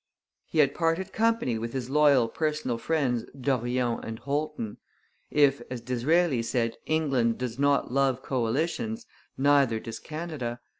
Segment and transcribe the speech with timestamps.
[0.47, 4.77] He had parted company with his loyal personal friends Dorion and Holton.
[5.29, 9.05] If, as Disraeli said, England does not love coalitions,
[9.37, 10.59] neither does Canada.